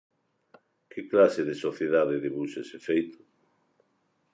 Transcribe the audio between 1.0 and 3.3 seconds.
clase de sociedade debuxa ese feito?